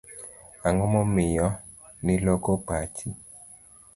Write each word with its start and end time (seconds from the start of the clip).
Ang'o 0.67 0.85
momiyo 0.93 1.47
ni 2.03 2.15
loko 2.25 2.51
pachi? 2.65 3.07